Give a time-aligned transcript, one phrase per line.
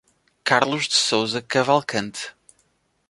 [0.43, 2.33] Carlos de Souza Cavalcante